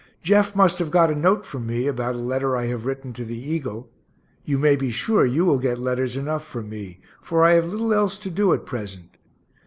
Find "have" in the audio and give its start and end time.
0.79-0.89, 2.65-2.87, 7.51-7.65